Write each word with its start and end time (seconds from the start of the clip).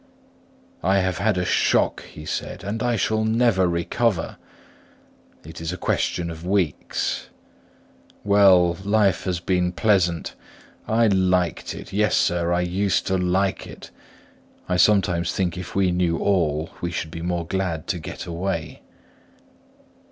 "I 0.81 0.97
have 0.97 1.19
had 1.19 1.37
a 1.37 1.45
shock," 1.45 2.01
he 2.01 2.25
said, 2.25 2.63
"and 2.63 2.81
I 2.81 2.95
shall 2.95 3.23
never 3.23 3.67
recover. 3.67 4.37
It 5.45 5.61
is 5.61 5.71
a 5.71 5.77
question 5.77 6.31
of 6.31 6.43
weeks. 6.43 7.27
Well, 8.23 8.77
life 8.83 9.25
has 9.25 9.39
been 9.39 9.71
pleasant; 9.71 10.33
I 10.87 11.05
liked 11.05 11.75
it; 11.75 11.93
yes, 11.93 12.15
sir, 12.17 12.51
I 12.51 12.61
used 12.61 13.05
to 13.05 13.17
like 13.19 13.67
it. 13.67 13.91
I 14.67 14.75
sometimes 14.75 15.33
think 15.33 15.55
if 15.55 15.75
we 15.75 15.91
knew 15.91 16.17
all, 16.17 16.71
we 16.81 16.89
should 16.89 17.11
be 17.11 17.21
more 17.21 17.45
glad 17.45 17.85
to 17.89 17.99
get 17.99 18.25
away." 18.25 18.81